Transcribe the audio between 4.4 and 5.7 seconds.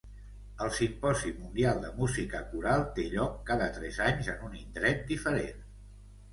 un indret diferent.